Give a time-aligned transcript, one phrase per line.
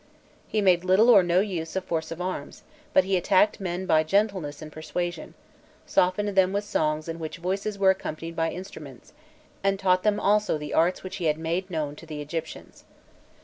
[0.47, 4.01] He made little or no use of force and arms, but he attacked men by
[4.01, 5.35] gentleness and persuasion,
[5.85, 9.13] softened them with songs in which voices were accompanied by instruments,
[9.63, 12.83] and taught them also the arts which he had made known to the Egyptians.